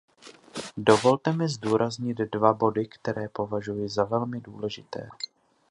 Dovolte 0.77 1.33
mi 1.33 1.49
zdůraznit 1.49 2.17
dva 2.17 2.53
body, 2.53 2.87
které 2.87 3.27
považuji 3.29 3.89
za 3.89 4.03
velmi 4.03 4.41
důležité. 4.41 5.09